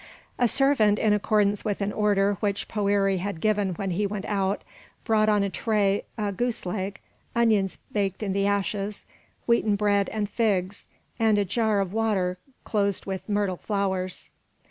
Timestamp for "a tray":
5.43-6.05